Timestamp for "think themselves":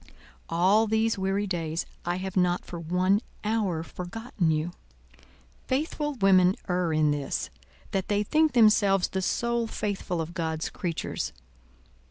8.23-9.09